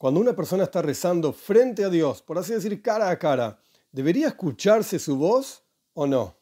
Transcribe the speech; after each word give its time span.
Cuando 0.00 0.18
una 0.18 0.34
persona 0.34 0.62
está 0.62 0.80
rezando 0.80 1.30
frente 1.30 1.84
a 1.84 1.90
Dios, 1.90 2.22
por 2.22 2.38
así 2.38 2.54
decir, 2.54 2.80
cara 2.80 3.10
a 3.10 3.18
cara, 3.18 3.60
¿debería 3.92 4.28
escucharse 4.28 4.98
su 4.98 5.14
voz 5.18 5.62
o 5.92 6.06
no? 6.06 6.38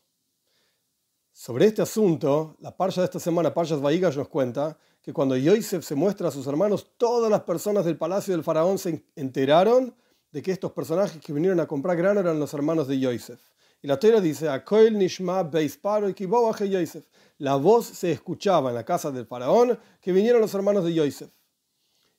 Sobre 1.32 1.66
este 1.66 1.82
asunto, 1.82 2.54
la 2.60 2.76
parcha 2.76 3.00
de 3.00 3.06
esta 3.06 3.18
semana, 3.18 3.52
Parshas 3.52 3.80
Vaigas, 3.80 4.16
nos 4.16 4.28
cuenta 4.28 4.78
que 5.02 5.12
cuando 5.12 5.36
Yosef 5.36 5.84
se 5.84 5.96
muestra 5.96 6.28
a 6.28 6.30
sus 6.30 6.46
hermanos, 6.46 6.92
todas 6.96 7.28
las 7.28 7.40
personas 7.40 7.84
del 7.84 7.98
palacio 7.98 8.32
del 8.32 8.44
faraón 8.44 8.78
se 8.78 9.04
enteraron 9.16 9.92
de 10.30 10.40
que 10.40 10.52
estos 10.52 10.70
personajes 10.70 11.20
que 11.20 11.32
vinieron 11.32 11.58
a 11.58 11.66
comprar 11.66 11.96
grano 11.96 12.20
eran 12.20 12.38
los 12.38 12.54
hermanos 12.54 12.86
de 12.86 13.00
Yosef. 13.00 13.40
Y 13.82 13.88
la 13.88 13.98
Torah 13.98 14.20
dice, 14.20 14.48
Nishma 14.92 15.50
y 15.52 16.68
Yosef. 16.68 17.08
La 17.38 17.56
voz 17.56 17.86
se 17.86 18.12
escuchaba 18.12 18.68
en 18.68 18.76
la 18.76 18.84
casa 18.84 19.10
del 19.10 19.26
faraón 19.26 19.76
que 20.00 20.12
vinieron 20.12 20.40
los 20.40 20.54
hermanos 20.54 20.84
de 20.84 20.94
Yosef. 20.94 21.32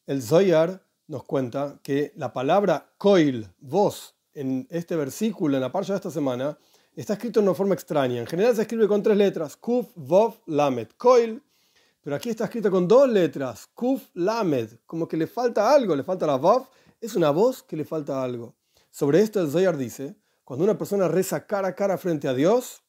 El 0.06 0.22
Zoyar 0.22 0.89
nos 1.10 1.24
cuenta 1.24 1.80
que 1.82 2.14
la 2.16 2.32
palabra 2.32 2.94
Koil, 2.98 3.50
voz, 3.60 4.16
en 4.34 4.68
este 4.70 4.96
versículo, 4.96 5.56
en 5.58 5.62
la 5.62 5.72
parcha 5.72 5.94
de 5.94 5.98
esta 5.98 6.12
semana, 6.12 6.58
está 6.96 7.14
escrito 7.14 7.40
de 7.40 7.48
una 7.48 7.56
forma 7.56 7.74
extraña. 7.74 8.22
En 8.22 8.28
general 8.28 8.56
se 8.56 8.62
escribe 8.62 8.88
con 8.88 9.02
tres 9.02 9.18
letras, 9.18 9.58
Kuf, 9.58 9.88
Vov, 9.96 10.36
Lamed. 10.46 10.90
Koil, 10.98 11.42
pero 12.02 12.16
aquí 12.16 12.30
está 12.30 12.44
escrito 12.46 12.70
con 12.70 12.88
dos 12.88 13.10
letras, 13.10 13.68
Kuf, 13.74 14.04
Lamed, 14.14 14.70
como 14.86 15.08
que 15.08 15.18
le 15.18 15.26
falta 15.26 15.74
algo, 15.74 15.96
le 15.96 16.04
falta 16.04 16.28
la 16.28 16.36
Vov, 16.36 16.68
es 17.02 17.16
una 17.16 17.32
voz 17.32 17.64
que 17.64 17.76
le 17.76 17.86
falta 17.86 18.24
algo. 18.24 18.56
Sobre 18.92 19.22
esto 19.22 19.42
el 19.42 19.50
Zoyar 19.50 19.78
dice, 19.78 20.16
cuando 20.44 20.64
una 20.64 20.78
persona 20.78 21.08
reza 21.08 21.48
cara 21.48 21.70
a 21.70 21.76
cara 21.76 21.98
frente 21.98 22.28
a 22.28 22.36
Dios, 22.36 22.84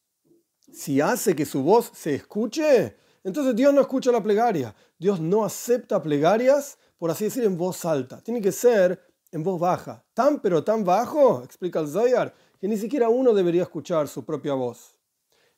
si 0.71 1.01
hace 1.01 1.35
que 1.35 1.47
su 1.47 1.63
voz 1.63 1.91
se 1.95 2.15
escuche, 2.15 2.97
entonces 3.25 3.57
Dios 3.57 3.73
no 3.73 3.81
escucha 3.81 4.13
la 4.13 4.23
plegaria. 4.23 4.75
Dios 4.99 5.21
no 5.21 5.45
acepta 5.45 6.03
plegarias, 6.03 6.79
por 7.01 7.11
así 7.11 7.25
decir, 7.25 7.45
en 7.45 7.57
voz 7.57 7.87
alta. 7.87 8.21
Tiene 8.21 8.43
que 8.43 8.53
ser 8.53 9.03
en 9.33 9.43
voz 9.43 9.59
baja. 9.59 10.05
Tan 10.13 10.39
pero 10.41 10.63
tan 10.63 10.85
bajo, 10.85 11.43
explica 11.43 11.81
el 11.81 11.89
Zoyar, 11.89 12.35
que 12.61 12.69
ni 12.69 12.77
siquiera 12.77 13.09
uno 13.09 13.33
debería 13.33 13.63
escuchar 13.63 14.07
su 14.07 14.23
propia 14.23 14.53
voz. 14.53 14.99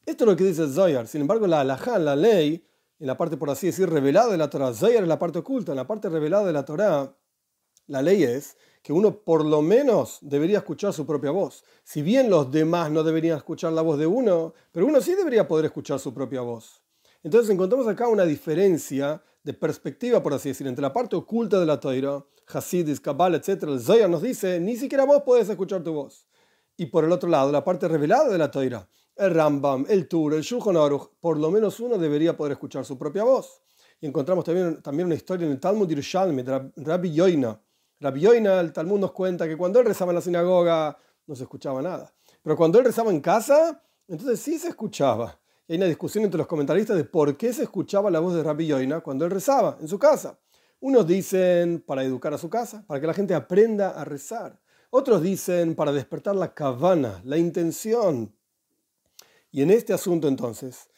Esto 0.07 0.23
es 0.23 0.31
lo 0.31 0.37
que 0.37 0.45
dice 0.45 0.63
el 0.63 0.73
Zoyar. 0.73 1.09
Sin 1.09 1.21
embargo, 1.21 1.49
la 1.49 1.63
halajá, 1.63 1.99
la 1.99 2.15
ley, 2.15 2.65
en 3.01 3.07
la 3.09 3.17
parte, 3.17 3.37
por 3.37 3.51
así 3.51 3.67
decir, 3.67 3.91
revelada 3.91 4.31
de 4.31 4.37
la 4.37 4.49
Torah, 4.49 4.73
Zoyar 4.73 5.03
es 5.03 5.09
la 5.09 5.19
parte 5.19 5.41
oculta, 5.41 5.73
en 5.73 5.77
la 5.79 5.87
parte 5.89 6.09
revelada 6.09 6.47
de 6.47 6.53
la 6.53 6.65
Torah, 6.65 7.13
la 7.89 8.03
ley 8.03 8.23
es 8.23 8.57
que 8.81 8.93
uno 8.93 9.19
por 9.19 9.45
lo 9.45 9.63
menos 9.63 10.19
debería 10.21 10.59
escuchar 10.59 10.93
su 10.93 11.05
propia 11.05 11.33
voz. 11.33 11.65
Si 11.83 12.03
bien 12.03 12.31
los 12.31 12.53
demás 12.53 12.89
no 12.93 13.03
deberían 13.03 13.37
escuchar 13.37 13.73
la 13.73 13.83
voz 13.83 13.99
de 13.99 14.07
uno, 14.07 14.55
pero 14.71 14.87
uno 14.87 15.01
sí 15.01 15.17
debería 15.17 15.49
poder 15.49 15.65
escuchar 15.65 15.99
su 15.99 16.15
propia 16.15 16.43
voz. 16.43 16.81
Entonces 17.25 17.51
encontramos 17.51 17.89
acá 17.89 18.07
una 18.07 18.25
diferencia 18.25 19.21
de 19.43 19.55
perspectiva, 19.55 20.23
por 20.23 20.35
así 20.35 20.51
decir, 20.51 20.67
entre 20.67 20.83
la 20.83 20.93
parte 20.93 21.17
oculta 21.17 21.59
de 21.59 21.67
la 21.67 21.81
Torah, 21.81 22.25
Hasidis, 22.47 23.01
Kabbalah, 23.01 23.39
etc. 23.39 23.65
El 23.65 23.81
Zohar 23.81 24.09
nos 24.09 24.23
dice, 24.23 24.61
ni 24.61 24.77
siquiera 24.77 25.05
vos 25.05 25.23
podés 25.23 25.49
escuchar 25.49 25.83
tu 25.83 25.93
voz. 25.93 26.27
Y 26.77 26.87
por 26.87 27.05
el 27.05 27.13
otro 27.13 27.29
lado, 27.29 27.51
la 27.53 27.65
parte 27.65 27.89
revelada 27.89 28.29
de 28.29 28.39
la 28.39 28.51
Torah, 28.51 28.89
el 29.17 29.35
Rambam, 29.35 29.85
el 29.89 30.09
Tur, 30.09 30.35
el 30.35 30.43
Shulchan 30.43 30.77
Aruch, 30.77 31.11
por 31.21 31.39
lo 31.39 31.51
menos 31.51 31.81
uno 31.81 31.99
debería 31.99 32.37
poder 32.37 32.53
escuchar 32.53 32.85
su 32.85 32.97
propia 32.99 33.25
voz. 33.25 33.63
Y 34.01 34.07
encontramos 34.07 34.45
también, 34.45 34.83
también 34.83 35.07
una 35.07 35.15
historia 35.15 35.47
en 35.47 35.53
el 35.53 35.61
Talmud 35.61 35.89
Yerushalmi 35.89 36.43
de 36.43 36.73
Rabbi 36.77 37.13
Yoina, 37.13 37.61
Rabbi 38.03 38.21
Yoina, 38.21 38.59
el 38.59 38.73
Talmud 38.73 38.99
nos 38.99 39.13
cuenta 39.13 39.47
que 39.47 39.57
cuando 39.57 39.79
él 39.79 39.87
rezaba 39.87 40.11
en 40.11 40.17
la 40.17 40.21
sinagoga 40.21 40.99
no 41.27 41.37
se 41.37 41.45
escuchaba 41.45 41.81
nada. 41.81 42.13
Pero 42.43 42.57
cuando 42.57 42.81
él 42.81 42.85
rezaba 42.85 43.13
en 43.13 43.21
casa, 43.21 43.81
entonces 44.09 44.41
sí 44.41 44.59
se 44.59 44.69
escuchaba. 44.71 45.39
Hay 45.73 45.79
una 45.79 45.87
discusión 45.87 46.25
entre 46.25 46.37
los 46.37 46.47
comentaristas 46.47 46.99
de 46.99 47.05
por 47.05 47.35
qué 47.39 47.51
se 47.51 47.63
escuchaba 47.63 48.11
la 48.11 48.21
voz 48.21 48.35
de 48.35 48.43
Rabbi 48.43 48.67
Yoina 48.67 49.01
cuando 49.01 49.25
él 49.25 49.31
rezaba 49.31 49.79
en 49.81 49.89
su 49.89 49.99
casa. 49.99 50.39
Unos 50.81 51.07
dicen 51.07 51.81
para 51.87 52.05
educar 52.05 52.35
a 52.35 52.37
su 52.37 52.51
casa, 52.51 52.85
para 52.87 53.01
que 53.01 53.07
la 53.07 53.15
gente 53.15 53.33
aprenda 53.33 53.89
a 53.99 54.05
rezar. 54.05 54.61
Otros 54.91 55.23
dicen 55.23 55.75
para 55.75 55.91
despertar 55.91 56.37
la 56.37 56.53
cabana, 56.53 57.23
la 57.25 57.39
intención. 57.39 58.37
Y 59.51 59.63
en 59.63 59.71
este 59.71 59.95
asunto 59.95 60.29
entonces, 60.29 60.91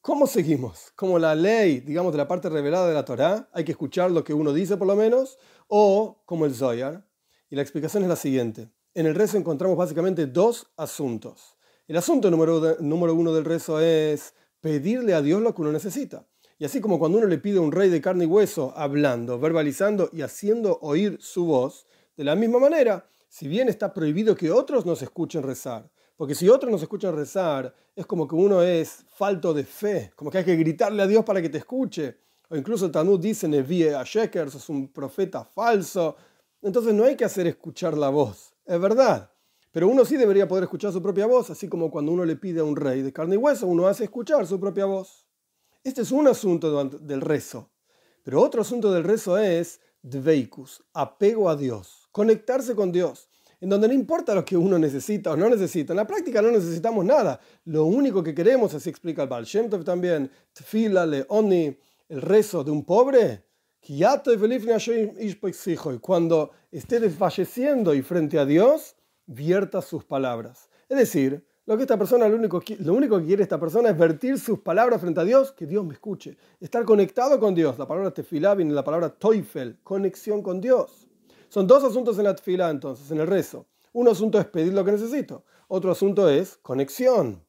¿cómo 0.00 0.26
seguimos? 0.26 0.90
Como 0.96 1.20
la 1.20 1.36
ley, 1.36 1.78
digamos, 1.78 2.10
de 2.10 2.18
la 2.18 2.26
parte 2.26 2.48
revelada 2.48 2.88
de 2.88 2.94
la 2.94 3.04
Torá, 3.04 3.48
hay 3.52 3.62
que 3.62 3.70
escuchar 3.70 4.10
lo 4.10 4.24
que 4.24 4.34
uno 4.34 4.52
dice 4.52 4.76
por 4.76 4.88
lo 4.88 4.96
menos, 4.96 5.38
o 5.68 6.20
como 6.26 6.46
el 6.46 6.54
Zoyar. 6.56 7.06
Y 7.48 7.54
la 7.54 7.62
explicación 7.62 8.02
es 8.02 8.08
la 8.08 8.16
siguiente. 8.16 8.72
En 8.92 9.06
el 9.06 9.14
rezo 9.14 9.38
encontramos 9.38 9.76
básicamente 9.76 10.26
dos 10.26 10.66
asuntos. 10.76 11.55
El 11.86 11.96
asunto 11.96 12.30
número, 12.30 13.14
uno 13.14 13.32
del 13.32 13.44
rezo 13.44 13.80
es 13.80 14.34
pedirle 14.60 15.14
a 15.14 15.22
Dios 15.22 15.40
lo 15.40 15.54
que 15.54 15.62
uno 15.62 15.72
necesita. 15.72 16.26
Y 16.58 16.64
así 16.64 16.80
como 16.80 16.98
cuando 16.98 17.18
uno 17.18 17.26
le 17.26 17.38
pide 17.38 17.58
a 17.58 17.60
un 17.60 17.72
rey 17.72 17.90
de 17.90 18.00
carne 18.00 18.24
y 18.24 18.26
hueso, 18.26 18.72
hablando, 18.76 19.38
verbalizando 19.38 20.08
y 20.12 20.22
haciendo 20.22 20.78
oír 20.80 21.18
su 21.20 21.44
voz, 21.44 21.86
de 22.16 22.24
la 22.24 22.34
misma 22.34 22.58
manera, 22.58 23.08
si 23.28 23.46
bien 23.46 23.68
está 23.68 23.92
prohibido 23.92 24.34
que 24.34 24.50
otros 24.50 24.86
nos 24.86 25.02
escuchen 25.02 25.42
rezar, 25.42 25.90
porque 26.16 26.34
si 26.34 26.48
otros 26.48 26.72
nos 26.72 26.82
escuchan 26.82 27.14
rezar, 27.14 27.74
es 27.94 28.06
como 28.06 28.26
que 28.26 28.34
uno 28.34 28.62
es 28.62 29.04
falto 29.14 29.52
de 29.52 29.64
fe, 29.64 30.12
como 30.16 30.30
que 30.30 30.38
hay 30.38 30.44
que 30.44 30.56
gritarle 30.56 31.02
a 31.02 31.06
Dios 31.06 31.24
para 31.24 31.42
que 31.42 31.50
te 31.50 31.58
escuche 31.58 32.16
o 32.48 32.56
incluso 32.56 32.90
Talmud 32.90 33.20
dice 33.20 33.48
Nevie 33.48 33.94
a 33.94 34.04
Sheker, 34.04 34.46
es 34.48 34.68
un 34.68 34.88
profeta 34.88 35.44
falso. 35.44 36.16
Entonces 36.62 36.94
no 36.94 37.04
hay 37.04 37.16
que 37.16 37.24
hacer 37.24 37.46
escuchar 37.46 37.96
la 37.98 38.08
voz, 38.08 38.54
es 38.64 38.80
verdad. 38.80 39.30
Pero 39.76 39.88
uno 39.88 40.06
sí 40.06 40.16
debería 40.16 40.48
poder 40.48 40.64
escuchar 40.64 40.90
su 40.90 41.02
propia 41.02 41.26
voz, 41.26 41.50
así 41.50 41.68
como 41.68 41.90
cuando 41.90 42.10
uno 42.10 42.24
le 42.24 42.36
pide 42.36 42.60
a 42.60 42.64
un 42.64 42.76
rey 42.76 43.02
de 43.02 43.12
carne 43.12 43.34
y 43.34 43.36
hueso, 43.36 43.66
uno 43.66 43.86
hace 43.86 44.04
escuchar 44.04 44.46
su 44.46 44.58
propia 44.58 44.86
voz. 44.86 45.26
Este 45.84 46.00
es 46.00 46.12
un 46.12 46.26
asunto 46.26 46.82
del 46.86 47.20
rezo. 47.20 47.68
Pero 48.22 48.40
otro 48.40 48.62
asunto 48.62 48.90
del 48.90 49.04
rezo 49.04 49.36
es 49.36 49.82
dveikus, 50.00 50.82
apego 50.94 51.50
a 51.50 51.56
Dios, 51.56 52.08
conectarse 52.10 52.74
con 52.74 52.90
Dios, 52.90 53.28
en 53.60 53.68
donde 53.68 53.88
no 53.88 53.92
importa 53.92 54.34
lo 54.34 54.46
que 54.46 54.56
uno 54.56 54.78
necesita 54.78 55.32
o 55.32 55.36
no 55.36 55.50
necesita. 55.50 55.92
En 55.92 55.98
la 55.98 56.06
práctica 56.06 56.40
no 56.40 56.50
necesitamos 56.50 57.04
nada. 57.04 57.38
Lo 57.66 57.84
único 57.84 58.22
que 58.22 58.34
queremos, 58.34 58.72
así 58.72 58.88
explica 58.88 59.24
el 59.24 59.28
Baal 59.28 59.44
Shem 59.44 59.68
también, 59.84 60.30
tfila, 60.54 61.04
leoni, 61.04 61.76
el 62.08 62.22
rezo 62.22 62.64
de 62.64 62.70
un 62.70 62.82
pobre, 62.82 63.44
cuando 66.00 66.50
esté 66.72 66.98
desfalleciendo 66.98 67.94
y 67.94 68.00
frente 68.00 68.38
a 68.38 68.46
Dios, 68.46 68.96
vierta 69.26 69.82
sus 69.82 70.04
palabras. 70.04 70.68
Es 70.88 70.98
decir, 70.98 71.44
lo 71.66 71.76
que 71.76 71.82
esta 71.82 71.98
persona, 71.98 72.28
lo 72.28 72.36
único, 72.36 72.62
lo 72.78 72.94
único 72.94 73.18
que 73.18 73.26
quiere 73.26 73.42
esta 73.42 73.58
persona 73.58 73.90
es 73.90 73.98
vertir 73.98 74.38
sus 74.38 74.60
palabras 74.60 75.00
frente 75.00 75.20
a 75.20 75.24
Dios, 75.24 75.50
que 75.50 75.66
Dios 75.66 75.84
me 75.84 75.94
escuche. 75.94 76.36
Estar 76.60 76.84
conectado 76.84 77.40
con 77.40 77.54
Dios. 77.54 77.76
La 77.78 77.88
palabra 77.88 78.12
tefilá 78.12 78.54
viene 78.54 78.72
la 78.72 78.84
palabra 78.84 79.10
toifel, 79.10 79.78
conexión 79.82 80.42
con 80.42 80.60
Dios. 80.60 81.08
Son 81.48 81.66
dos 81.66 81.82
asuntos 81.82 82.18
en 82.18 82.24
la 82.24 82.36
tefilá 82.36 82.70
entonces, 82.70 83.10
en 83.10 83.18
el 83.18 83.26
rezo. 83.26 83.66
Un 83.92 84.06
asunto 84.08 84.38
es 84.38 84.46
pedir 84.46 84.72
lo 84.74 84.84
que 84.84 84.92
necesito. 84.92 85.44
Otro 85.68 85.90
asunto 85.90 86.28
es 86.28 86.56
conexión. 86.58 87.42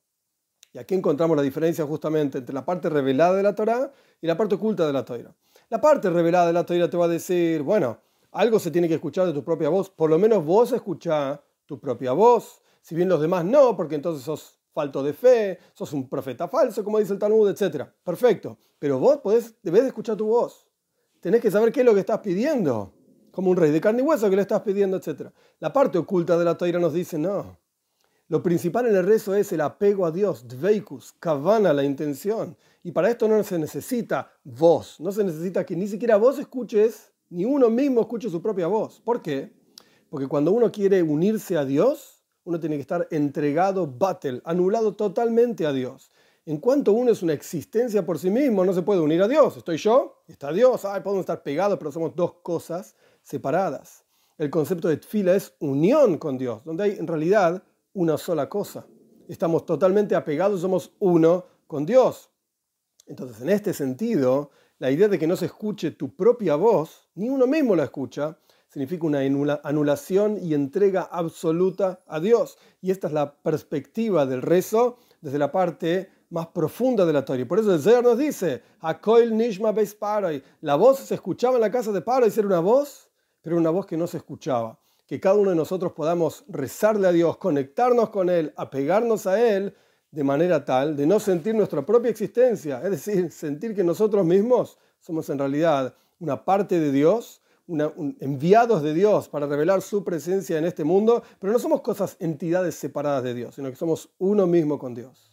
Y 0.73 0.79
aquí 0.79 0.95
encontramos 0.95 1.37
la 1.37 1.43
diferencia 1.43 1.85
justamente 1.85 2.39
entre 2.39 2.53
la 2.53 2.65
parte 2.65 2.89
revelada 2.89 3.35
de 3.35 3.43
la 3.43 3.53
Torah 3.53 3.91
y 4.19 4.25
la 4.25 4.35
parte 4.35 4.55
oculta 4.55 4.87
de 4.87 4.93
la 4.93 5.05
Torah. 5.05 5.35
La 5.69 5.79
parte 5.79 6.09
revelada 6.09 6.47
de 6.47 6.53
la 6.53 6.65
Torah 6.65 6.89
te 6.89 6.97
va 6.97 7.05
a 7.05 7.09
decir, 7.09 7.61
bueno, 7.61 7.99
algo 8.31 8.57
se 8.57 8.71
tiene 8.71 8.87
que 8.87 8.95
escuchar 8.95 9.27
de 9.27 9.33
tu 9.33 9.43
propia 9.43 9.69
voz, 9.69 9.89
por 9.89 10.09
lo 10.09 10.17
menos 10.17 10.43
vos 10.43 10.71
escuchá 10.71 11.41
tu 11.67 11.79
propia 11.79 12.13
voz, 12.13 12.61
si 12.81 12.95
bien 12.95 13.09
los 13.09 13.21
demás 13.21 13.45
no, 13.45 13.75
porque 13.75 13.95
entonces 13.95 14.23
sos 14.23 14.57
falto 14.73 15.03
de 15.03 15.13
fe, 15.13 15.59
sos 15.73 15.93
un 15.93 16.07
profeta 16.07 16.47
falso, 16.47 16.83
como 16.83 16.99
dice 16.99 17.13
el 17.13 17.19
Talmud, 17.19 17.49
etc. 17.49 17.83
Perfecto, 18.03 18.57
pero 18.79 18.99
vos 18.99 19.17
podés, 19.17 19.53
debes 19.61 19.83
escuchar 19.83 20.15
tu 20.15 20.27
voz. 20.27 20.67
Tenés 21.19 21.41
que 21.41 21.51
saber 21.51 21.71
qué 21.71 21.81
es 21.81 21.85
lo 21.85 21.93
que 21.93 21.99
estás 21.99 22.19
pidiendo, 22.19 22.93
como 23.31 23.51
un 23.51 23.57
rey 23.57 23.71
de 23.71 23.81
carne 23.81 24.01
y 24.01 24.05
hueso 24.05 24.29
que 24.29 24.35
le 24.35 24.43
estás 24.43 24.61
pidiendo, 24.61 24.97
etc. 24.97 25.29
La 25.59 25.73
parte 25.73 25.97
oculta 25.97 26.37
de 26.37 26.45
la 26.45 26.57
Torah 26.57 26.79
nos 26.79 26.93
dice, 26.93 27.17
no, 27.17 27.57
lo 28.29 28.43
principal 28.43 28.85
en 28.87 28.95
el 28.95 29.05
rezo 29.05 29.35
es 29.35 29.51
el 29.53 29.61
apego 29.61 30.05
a 30.05 30.11
Dios, 30.11 30.47
dveikus, 30.47 31.13
kavana, 31.13 31.73
la 31.73 31.83
intención. 31.83 32.55
Y 32.83 32.91
para 32.91 33.09
esto 33.09 33.27
no 33.27 33.41
se 33.43 33.57
necesita 33.57 34.31
voz, 34.43 34.99
no 34.99 35.11
se 35.11 35.23
necesita 35.23 35.65
que 35.65 35.75
ni 35.75 35.87
siquiera 35.87 36.17
vos 36.17 36.37
escuches, 36.37 37.11
ni 37.29 37.45
uno 37.45 37.69
mismo 37.69 38.01
escuche 38.01 38.29
su 38.29 38.41
propia 38.41 38.67
voz. 38.67 39.01
¿Por 39.01 39.21
qué? 39.21 39.56
Porque 40.09 40.27
cuando 40.27 40.51
uno 40.51 40.71
quiere 40.71 41.03
unirse 41.03 41.57
a 41.57 41.65
Dios, 41.65 42.23
uno 42.43 42.59
tiene 42.59 42.75
que 42.75 42.81
estar 42.81 43.07
entregado, 43.11 43.87
battle, 43.87 44.41
anulado 44.45 44.95
totalmente 44.95 45.65
a 45.65 45.73
Dios. 45.73 46.11
En 46.45 46.57
cuanto 46.57 46.93
uno 46.93 47.11
es 47.11 47.21
una 47.21 47.33
existencia 47.33 48.05
por 48.05 48.19
sí 48.19 48.29
mismo, 48.29 48.63
no 48.63 48.71
se 48.71 48.81
puede 48.81 49.01
unir 49.01 49.21
a 49.21 49.27
Dios. 49.27 49.57
Estoy 49.57 49.75
yo, 49.77 50.23
está 50.27 50.53
Dios, 50.53 50.85
ay, 50.85 51.01
podemos 51.01 51.23
estar 51.23 51.43
pegados, 51.43 51.77
pero 51.77 51.91
somos 51.91 52.15
dos 52.15 52.35
cosas 52.35 52.95
separadas. 53.21 54.05
El 54.37 54.49
concepto 54.49 54.87
de 54.87 54.95
tfila 54.95 55.35
es 55.35 55.53
unión 55.59 56.17
con 56.17 56.37
Dios, 56.37 56.63
donde 56.63 56.85
hay 56.85 56.91
en 56.91 57.07
realidad 57.07 57.63
una 57.93 58.17
sola 58.17 58.47
cosa. 58.47 58.85
Estamos 59.27 59.65
totalmente 59.65 60.15
apegados, 60.15 60.61
somos 60.61 60.93
uno 60.99 61.43
con 61.67 61.85
Dios. 61.85 62.29
Entonces, 63.07 63.41
en 63.41 63.49
este 63.49 63.73
sentido, 63.73 64.51
la 64.79 64.89
idea 64.89 65.09
de 65.09 65.19
que 65.19 65.27
no 65.27 65.35
se 65.35 65.47
escuche 65.47 65.91
tu 65.91 66.15
propia 66.15 66.55
voz, 66.55 67.09
ni 67.15 67.27
uno 67.27 67.45
mismo 67.45 67.75
la 67.75 67.83
escucha, 67.83 68.37
significa 68.77 69.07
una 69.07 69.59
anulación 69.63 70.37
y 70.39 70.53
entrega 70.53 71.09
absoluta 71.11 71.99
a 72.05 72.19
Dios. 72.19 72.59
Y 72.79 72.91
esta 72.91 73.07
es 73.07 73.13
la 73.13 73.33
perspectiva 73.33 74.27
del 74.27 74.43
rezo 74.43 74.99
desde 75.19 75.39
la 75.39 75.51
parte 75.51 76.11
más 76.29 76.45
profunda 76.49 77.03
de 77.03 77.11
la 77.11 77.25
Torah. 77.25 77.47
Por 77.47 77.57
eso 77.57 77.73
el 77.73 77.81
Zohar 77.81 78.03
nos 78.03 78.19
dice, 78.19 78.61
Nishma 79.31 79.73
La 80.61 80.75
voz 80.75 80.99
se 80.99 81.15
escuchaba 81.15 81.55
en 81.55 81.61
la 81.61 81.71
casa 81.71 81.91
de 81.91 82.01
Paro 82.01 82.27
y 82.27 82.29
era 82.37 82.45
una 82.45 82.59
voz 82.59 83.09
pero 83.41 83.57
una 83.57 83.71
voz 83.71 83.87
que 83.87 83.97
no 83.97 84.05
se 84.05 84.17
escuchaba. 84.17 84.77
Que 85.07 85.19
cada 85.19 85.35
uno 85.35 85.49
de 85.49 85.55
nosotros 85.55 85.93
podamos 85.93 86.43
rezarle 86.47 87.07
a 87.07 87.11
Dios, 87.11 87.37
conectarnos 87.37 88.11
con 88.11 88.29
Él, 88.29 88.53
apegarnos 88.57 89.25
a 89.25 89.41
Él 89.41 89.73
de 90.11 90.23
manera 90.23 90.63
tal 90.65 90.95
de 90.95 91.07
no 91.07 91.19
sentir 91.19 91.55
nuestra 91.55 91.83
propia 91.83 92.11
existencia, 92.11 92.79
es 92.83 92.91
decir, 92.91 93.31
sentir 93.31 93.73
que 93.73 93.83
nosotros 93.83 94.23
mismos 94.23 94.77
somos 94.99 95.29
en 95.31 95.39
realidad 95.39 95.95
una 96.19 96.45
parte 96.45 96.79
de 96.79 96.91
Dios, 96.91 97.41
enviados 97.67 98.81
de 98.81 98.93
Dios 98.93 99.27
para 99.27 99.45
revelar 99.47 99.81
su 99.81 100.03
presencia 100.03 100.57
en 100.57 100.65
este 100.65 100.83
mundo, 100.83 101.23
pero 101.39 101.51
no 101.51 101.59
somos 101.59 101.81
cosas, 101.81 102.15
entidades 102.19 102.75
separadas 102.75 103.23
de 103.23 103.33
Dios, 103.33 103.55
sino 103.55 103.69
que 103.69 103.75
somos 103.75 104.09
uno 104.17 104.47
mismo 104.47 104.79
con 104.79 104.93
Dios. 104.93 105.26